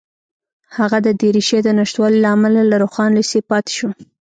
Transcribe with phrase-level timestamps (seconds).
[0.77, 3.89] هغه د دریشۍ د نشتوالي له امله له روښان لېسې پاتې شو